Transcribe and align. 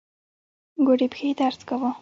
ګوډې 0.85 1.07
پښې 1.13 1.25
يې 1.29 1.33
درد 1.39 1.61
کاوه. 1.67 1.89